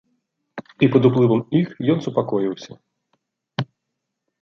І 0.87 0.89
пад 0.95 1.03
уплывам 1.09 1.45
іх 1.61 1.77
ён 1.97 2.03
супакоіўся. 2.09 2.71